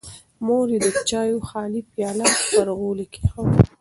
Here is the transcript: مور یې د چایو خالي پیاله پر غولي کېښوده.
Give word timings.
مور 0.45 0.67
یې 0.73 0.79
د 0.85 0.87
چایو 1.09 1.39
خالي 1.49 1.81
پیاله 1.91 2.25
پر 2.51 2.67
غولي 2.79 3.05
کېښوده. 3.13 3.57